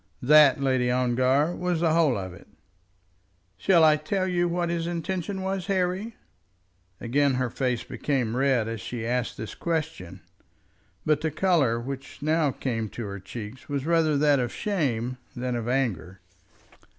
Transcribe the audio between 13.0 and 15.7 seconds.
her cheeks was rather that of shame than of